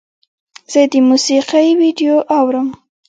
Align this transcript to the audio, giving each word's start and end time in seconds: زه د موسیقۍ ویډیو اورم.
زه 0.71 0.81
د 0.91 0.93
موسیقۍ 1.09 1.67
ویډیو 1.81 2.15
اورم. 2.37 2.67